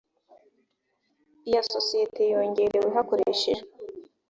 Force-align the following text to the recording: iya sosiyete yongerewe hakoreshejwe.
iya 1.47 1.61
sosiyete 1.73 2.21
yongerewe 2.33 2.87
hakoreshejwe. 2.95 3.69